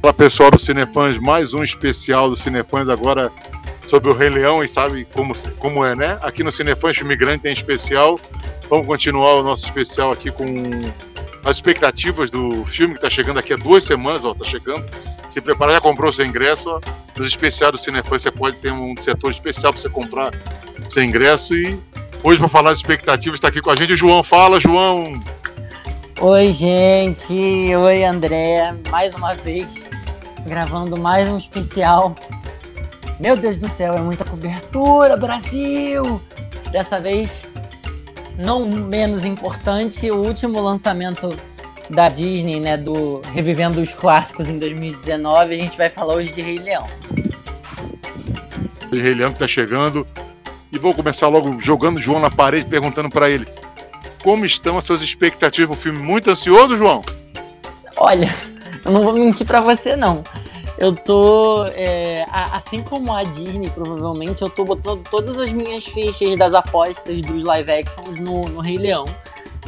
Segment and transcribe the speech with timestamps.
[0.00, 3.32] Olá pessoal do Cinefãs, mais um especial do Cinefãs agora
[3.88, 6.16] sobre o Rei Leão e sabe como, como é, né?
[6.22, 8.18] Aqui no Cinefãs Filme Grande tem especial.
[8.70, 10.44] Vamos continuar o nosso especial aqui com
[11.44, 14.86] as expectativas do filme que está chegando aqui há duas semanas, ó, tá chegando.
[15.28, 16.80] Se prepara, já comprou seu ingresso, ó.
[17.18, 20.30] Nos especiais do Cinefãs você pode ter um setor especial para você comprar
[20.88, 21.76] seu ingresso e
[22.22, 24.22] hoje para falar das expectativas está aqui com a gente o João.
[24.22, 25.20] Fala, João!
[26.20, 27.34] Oi, gente!
[27.34, 28.74] Oi, André!
[28.90, 29.87] Mais uma vez
[30.48, 32.16] gravando mais um especial.
[33.20, 36.20] Meu Deus do céu, é muita cobertura, Brasil!
[36.72, 37.44] Dessa vez,
[38.38, 41.34] não menos importante, o último lançamento
[41.90, 46.42] da Disney, né, do Revivendo os Clássicos em 2019, a gente vai falar hoje de
[46.42, 46.84] Rei Leão.
[48.90, 50.04] Rei Leão que tá chegando.
[50.70, 53.46] E vou começar logo jogando o João na parede, perguntando para ele
[54.22, 55.98] como estão as suas expectativas pro filme.
[55.98, 57.02] Muito ansioso, João?
[57.96, 58.34] Olha,
[58.84, 60.22] eu não vou mentir para você, não.
[60.78, 61.66] Eu tô.
[61.74, 67.20] É, assim como a Disney, provavelmente, eu tô botando todas as minhas fichas das apostas
[67.20, 69.04] dos live actions no, no Rei Leão.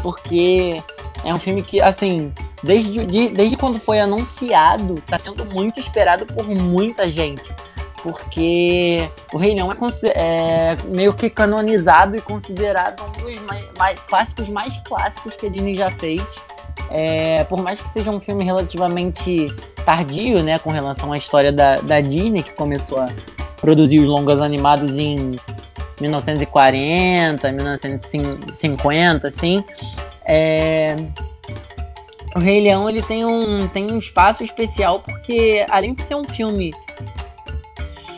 [0.00, 0.80] Porque
[1.24, 6.24] é um filme que, assim, desde, de, desde quando foi anunciado, tá sendo muito esperado
[6.26, 7.52] por muita gente.
[8.02, 9.76] Porque o Rei Leão é,
[10.14, 15.50] é meio que canonizado e considerado um dos mais, mais, clássicos mais clássicos que a
[15.50, 16.22] Disney já fez.
[16.90, 19.46] É, por mais que seja um filme relativamente
[19.84, 23.08] tardio, né, com relação à história da, da Disney, que começou a
[23.60, 25.32] produzir os longas animados em
[26.00, 29.62] 1940, 1950, assim.
[30.24, 30.96] É...
[32.34, 36.24] O Rei Leão ele tem um, tem um espaço especial porque, além de ser um
[36.24, 36.72] filme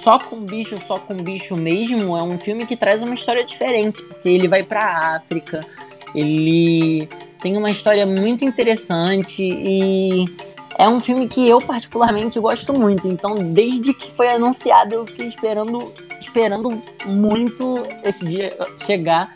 [0.02, 4.02] só com bicho, só com bicho mesmo, é um filme que traz uma história diferente,
[4.02, 5.64] porque ele vai para África,
[6.14, 7.08] ele
[7.42, 10.24] tem uma história muito interessante e
[10.78, 13.08] é um filme que eu particularmente gosto muito.
[13.08, 15.82] Então, desde que foi anunciado, eu fiquei esperando,
[16.20, 18.56] esperando muito esse dia
[18.86, 19.28] chegar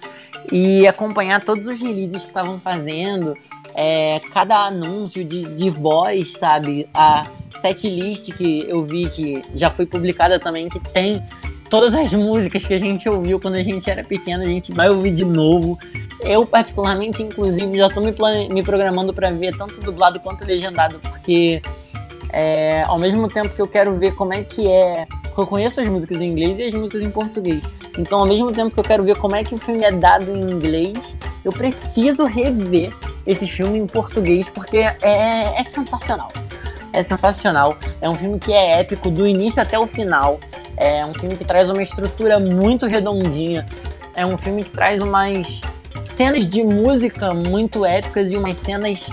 [0.52, 3.36] e acompanhar todos os releases que estavam fazendo,
[3.74, 6.86] é, cada anúncio de, de voz, sabe?
[6.94, 7.24] A
[7.60, 11.22] setlist que eu vi que já foi publicada também, que tem
[11.68, 14.88] todas as músicas que a gente ouviu quando a gente era pequeno, a gente vai
[14.88, 15.76] ouvir de novo.
[16.20, 18.12] Eu, particularmente, inclusive, já tô me,
[18.50, 21.60] me programando para ver tanto dublado quanto legendado, porque
[22.32, 25.04] é, ao mesmo tempo que eu quero ver como é que é.
[25.36, 27.64] Eu conheço as músicas em inglês e as músicas em português.
[27.98, 30.30] Então, ao mesmo tempo que eu quero ver como é que o filme é dado
[30.30, 32.92] em inglês, eu preciso rever
[33.26, 36.28] esse filme em português, porque é, é sensacional.
[36.92, 37.76] É sensacional.
[38.00, 40.40] É um filme que é épico do início até o final.
[40.76, 43.66] É um filme que traz uma estrutura muito redondinha.
[44.14, 45.60] É um filme que traz umas
[46.16, 49.06] cenas de música muito épicas e umas cenas,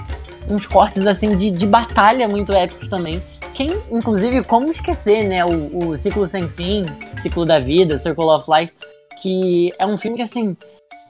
[0.50, 3.22] uns cortes assim de, de batalha muito épicos também.
[3.52, 5.44] Quem, inclusive, como esquecer, né?
[5.46, 6.86] O, o Ciclo Sem Fim,
[7.22, 8.74] Ciclo da Vida, Circle of Life,
[9.22, 10.56] que é um filme que, assim,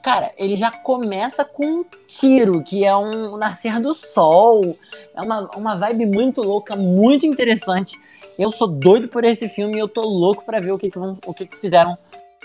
[0.02, 4.76] cara, ele já começa com um tiro, que é um nascer do sol.
[5.14, 7.96] É uma, uma vibe muito louca, muito interessante.
[8.36, 10.98] Eu sou doido por esse filme e eu tô louco para ver o que, que,
[10.98, 11.96] vão, o que, que fizeram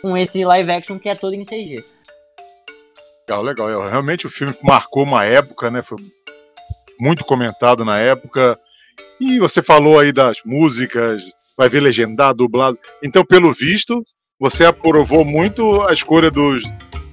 [0.02, 1.84] com esse live action que é todo em CG.
[3.30, 3.84] Legal, legal.
[3.84, 5.84] Realmente o filme marcou uma época, né?
[5.84, 6.00] Foi
[7.00, 8.58] muito comentado na época.
[9.20, 11.22] E você falou aí das músicas,
[11.56, 12.80] vai ver legendado, dublado.
[13.04, 14.04] Então, pelo visto,
[14.40, 16.64] você aprovou muito a escolha dos,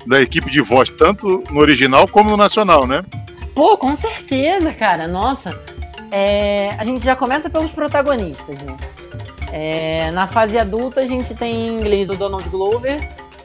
[0.06, 3.02] da equipe de voz, tanto no original como no nacional, né?
[3.54, 5.06] Pô, com certeza, cara.
[5.06, 5.58] Nossa,
[6.10, 8.76] é, a gente já começa pelos protagonistas, né?
[9.52, 12.98] É, na fase adulta, a gente tem em inglês o Donald Glover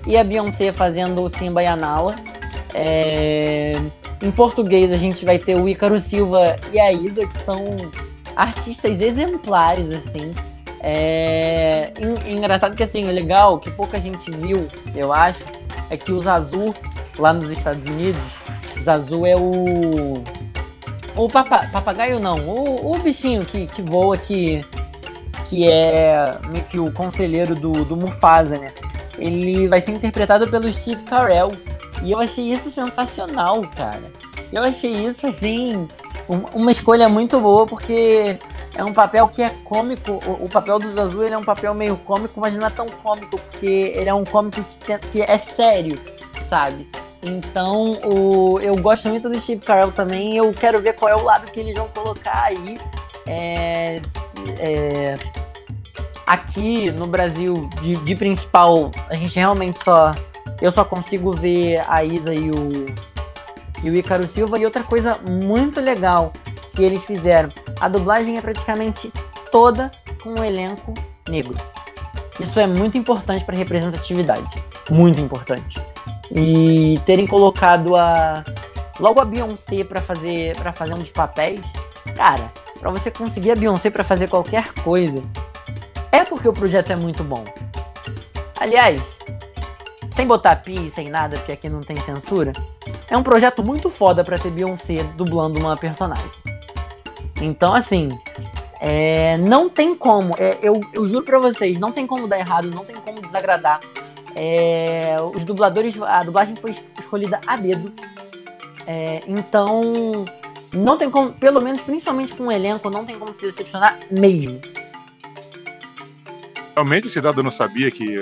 [0.08, 2.16] e a Beyoncé fazendo o Simba e a Nala.
[2.74, 3.74] É...
[4.22, 7.66] Em português a gente vai ter o Ícaro Silva e a Isa, que são
[8.36, 10.32] artistas exemplares, assim.
[10.82, 11.92] É...
[12.28, 15.44] Engraçado que assim, legal, que pouca gente viu, eu acho,
[15.90, 16.74] é que o Zazu,
[17.18, 18.22] lá nos Estados Unidos,
[18.84, 20.24] Zazu é o.
[21.16, 21.68] O papa...
[21.72, 24.62] papagaio não, o, o bichinho que, que voa que.
[25.50, 28.72] Que é meio que o conselheiro do, do Mufasa, né?
[29.18, 31.52] Ele vai ser interpretado pelo Steve Carell,
[32.04, 34.02] e eu achei isso sensacional, cara.
[34.52, 35.88] Eu achei isso, assim,
[36.54, 38.38] uma escolha muito boa, porque
[38.76, 40.20] é um papel que é cômico.
[40.40, 43.94] O, papel do Azul é um papel meio cômico, mas não é tão cômico, porque
[43.96, 46.00] ele é um cômico que, que é sério,
[46.50, 46.90] sabe?
[47.24, 50.38] Então, o, eu gosto muito do Steve Carell também.
[50.38, 52.76] Eu quero ver qual é o lado que eles vão colocar aí.
[53.28, 53.96] É,
[54.60, 55.14] é,
[56.26, 60.14] aqui no Brasil, de, de principal, a gente realmente só
[60.62, 62.86] eu só consigo ver a Isa e o,
[63.84, 64.60] e o Ícaro Silva.
[64.60, 66.32] E outra coisa muito legal
[66.76, 67.50] que eles fizeram,
[67.80, 69.12] a dublagem é praticamente
[69.52, 69.90] toda
[70.22, 70.94] com um elenco
[71.28, 71.58] negro.
[72.40, 74.50] Isso é muito importante para representatividade,
[74.90, 75.80] muito importante.
[76.32, 78.44] E terem colocado a
[79.00, 81.62] logo a Beyoncé para fazer para fazer um papéis,
[82.16, 85.22] cara, para você conseguir a Beyoncé para fazer qualquer coisa,
[86.12, 87.44] é porque o projeto é muito bom.
[88.60, 89.02] Aliás,
[90.16, 92.54] sem botar pi, sem nada, porque aqui não tem censura,
[93.10, 96.30] é um projeto muito foda para ter Beyoncé dublando uma personagem.
[97.42, 98.10] Então, assim,
[98.80, 102.70] é, não tem como, é, eu, eu juro pra vocês, não tem como dar errado,
[102.74, 103.80] não tem como desagradar.
[104.36, 107.92] É, os dubladores, a dublagem foi escolhida a dedo.
[108.88, 110.26] É, então,
[110.74, 114.62] não tem como, pelo menos, principalmente com o elenco, não tem como se decepcionar mesmo.
[116.76, 118.16] Realmente esse dado eu não sabia que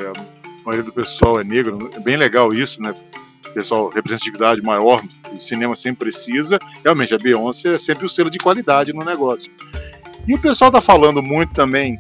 [0.62, 1.90] a maioria do pessoal é negro.
[1.96, 2.94] É bem legal isso, né?
[3.54, 5.02] Pessoal, representatividade maior,
[5.32, 6.60] o cinema sempre precisa.
[6.84, 9.52] Realmente, a Beyoncé é sempre o selo de qualidade no negócio.
[10.28, 11.98] E o pessoal tá falando muito também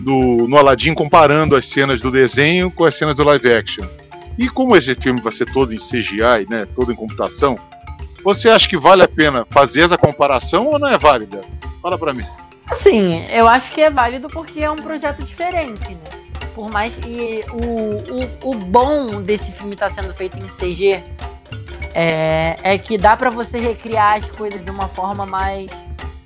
[0.00, 3.84] do no Aladdin comparando as cenas do desenho com as cenas do live action.
[4.38, 7.58] E como esse filme vai ser todo em CGI, né, todo em computação,
[8.22, 11.40] você acha que vale a pena fazer essa comparação ou não é válida?
[11.80, 12.24] Fala para mim.
[12.70, 16.10] Assim, eu acho que é válido porque é um projeto diferente, né?
[16.56, 21.04] Por mais que o, o, o bom desse filme estar tá sendo feito em CG
[21.94, 25.66] é, é que dá para você recriar as coisas de uma forma mais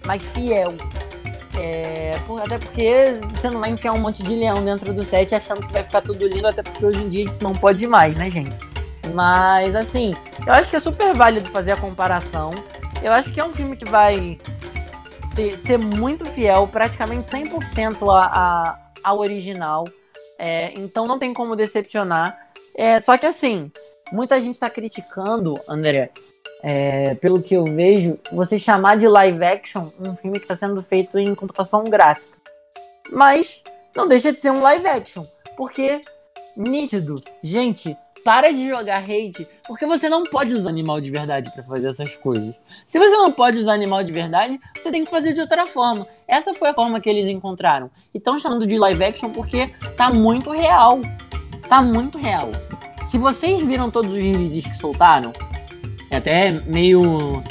[0.07, 0.73] mais fiel.
[1.59, 2.13] É,
[2.45, 5.73] até porque você não vai enfiar um monte de leão dentro do set achando que
[5.73, 8.57] vai ficar tudo lindo, até porque hoje em dia isso não pode mais, né, gente?
[9.13, 10.13] Mas, assim,
[10.47, 12.55] eu acho que é super válido fazer a comparação.
[13.03, 14.39] Eu acho que é um filme que vai
[15.35, 19.89] ser, ser muito fiel, praticamente 100% a, a, ao original.
[20.43, 22.51] É, então não tem como decepcionar.
[22.75, 23.71] É, só que, assim,
[24.11, 26.11] muita gente está criticando, André,
[26.63, 30.83] é, pelo que eu vejo, você chamar de live action um filme que está sendo
[30.83, 32.39] feito em computação gráfica.
[33.13, 33.63] Mas
[33.95, 35.25] não deixa de ser um live action,
[35.59, 36.01] porque
[36.57, 37.95] nítido, gente,
[38.25, 42.15] para de jogar hate, porque você não pode usar animal de verdade para fazer essas
[42.17, 42.55] coisas.
[42.87, 46.07] Se você não pode usar animal de verdade, você tem que fazer de outra forma.
[46.27, 47.91] Essa foi a forma que eles encontraram.
[48.15, 51.01] E estão chamando de live action porque tá muito real.
[51.69, 52.49] Tá muito real.
[53.09, 55.33] Se vocês viram todos os releases que soltaram,
[56.11, 57.43] é até meio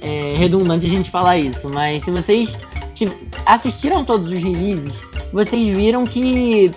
[0.00, 2.56] é, redundante a gente falar isso, mas se vocês
[3.46, 5.00] assistiram todos os releases,
[5.32, 6.70] vocês viram que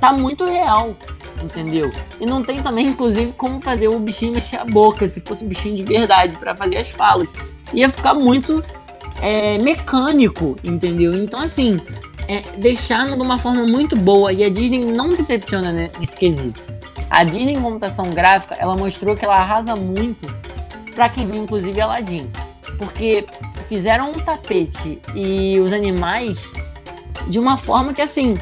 [0.00, 0.96] tá muito real,
[1.44, 1.90] entendeu?
[2.20, 5.48] E não tem também, inclusive, como fazer o bichinho mexer a boca, se fosse um
[5.48, 7.28] bichinho de verdade, para fazer as falas.
[7.72, 8.64] Ia ficar muito
[9.20, 11.14] é, mecânico, entendeu?
[11.14, 11.78] Então, assim,
[12.28, 16.62] é, deixaram de uma forma muito boa e a Disney não decepciona nesse quesito.
[17.10, 20.26] A Disney em computação gráfica, ela mostrou que ela arrasa muito
[20.94, 22.30] para quem viu inclusive Aladdin.
[22.78, 23.26] Porque
[23.68, 26.42] fizeram um tapete e os animais
[27.28, 28.34] de uma forma que assim,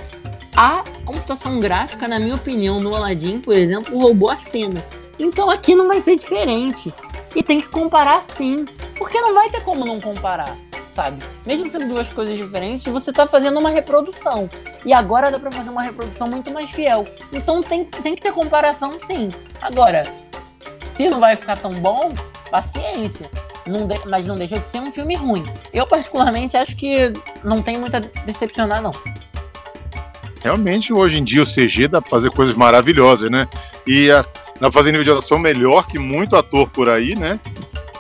[0.57, 4.83] a computação gráfica, na minha opinião, no Aladdin, por exemplo, roubou a cena.
[5.19, 6.93] Então aqui não vai ser diferente.
[7.35, 8.65] E tem que comparar sim.
[8.99, 10.55] Porque não vai ter como não comparar
[10.95, 11.23] sabe?
[11.45, 14.49] Mesmo sendo duas coisas diferentes, você tá fazendo uma reprodução.
[14.85, 17.07] E agora dá pra fazer uma reprodução muito mais fiel.
[17.33, 19.31] Então tem, tem que ter comparação sim.
[19.61, 20.05] Agora,
[20.97, 22.11] se não vai ficar tão bom,
[22.51, 23.31] paciência.
[23.67, 25.45] Não de, mas não deixa de ser um filme ruim.
[25.73, 27.13] Eu, particularmente, acho que
[27.45, 28.93] não tem muito a decepcionar, não.
[30.43, 33.49] Realmente, hoje em dia, o CG dá pra fazer coisas maravilhosas, né?
[33.87, 34.23] E a,
[34.59, 37.39] dá pra fazer nível de atuação melhor que muito ator por aí, né?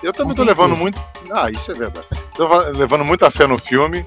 [0.02, 1.00] Eu também tô levando muito.
[1.30, 2.06] Ah, isso é verdade.
[2.34, 4.04] Tô levando muita fé no filme.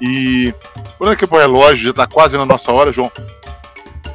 [0.00, 0.52] E.
[0.98, 3.10] Quando é que o relógio já tá quase na nossa hora, João?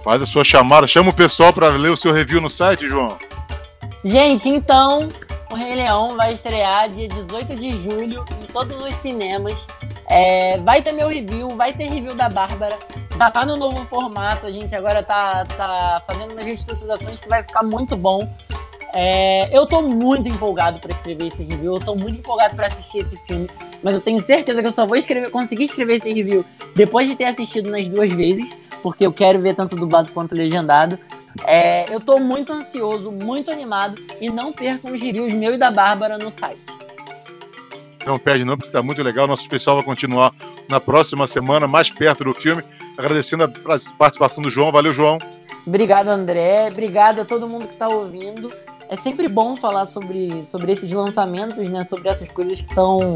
[0.03, 3.17] Faz a sua chamada, chama o pessoal para ler o seu review no site, João.
[4.05, 5.09] Gente, então,
[5.51, 9.67] o Rei Leão vai estrear dia 18 de julho em todos os cinemas.
[10.09, 12.77] É, vai ter meu review, vai ter review da Bárbara.
[13.17, 17.41] Já tá no novo formato, a gente agora tá, tá fazendo umas reestruturações que vai
[17.41, 18.31] ficar muito bom.
[18.93, 23.00] É, eu tô muito empolgado para escrever esse review, eu tô muito empolgado para assistir
[23.00, 23.50] esse filme,
[23.81, 26.45] mas eu tenho certeza que eu só vou escrever, conseguir escrever esse review
[26.75, 30.97] depois de ter assistido nas duas vezes, porque eu quero ver tanto dublado quanto legendado.
[31.43, 35.71] É, eu tô muito ansioso, muito animado e não percam os reviews meu e da
[35.71, 36.62] Bárbara no site.
[38.05, 39.27] Não perde não, porque tá muito legal.
[39.27, 40.31] Nosso especial vai continuar
[40.69, 42.63] na próxima semana, mais perto do filme.
[42.97, 43.47] Agradecendo a
[43.97, 44.71] participação do João.
[44.71, 45.17] Valeu, João.
[45.65, 46.69] Obrigado, André.
[46.71, 48.47] Obrigado a todo mundo que está ouvindo
[48.89, 51.83] é sempre bom falar sobre, sobre esses lançamentos, né?
[51.83, 53.15] Sobre essas coisas que estão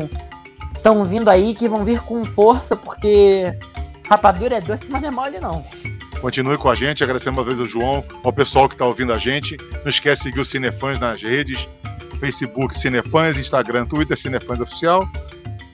[0.75, 3.43] estão vindo aí, que vão vir com força, porque
[4.09, 5.63] rapadura é doce, mas não é mole não.
[6.19, 9.17] Continue com a gente, agradecendo uma vez ao João, ao pessoal que está ouvindo a
[9.17, 9.57] gente.
[9.83, 11.67] Não esquece de seguir o Cinefãs nas redes,
[12.19, 15.07] Facebook Cinefãs, Instagram, Twitter Cinefãs Oficial.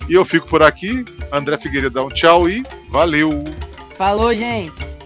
[0.10, 1.04] E eu fico por aqui.
[1.32, 3.44] André Figueiredo dá um tchau e valeu!
[3.98, 4.97] Falou, gente!